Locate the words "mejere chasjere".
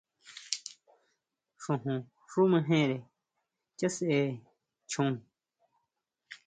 2.53-4.39